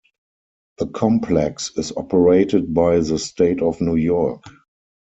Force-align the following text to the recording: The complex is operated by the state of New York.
The 0.79 0.87
complex 0.87 1.77
is 1.77 1.93
operated 1.95 2.73
by 2.73 3.01
the 3.01 3.19
state 3.19 3.61
of 3.61 3.81
New 3.81 3.97
York. 3.97 4.41